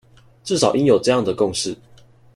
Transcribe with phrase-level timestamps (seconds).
[0.43, 1.77] 至少應有這樣的共識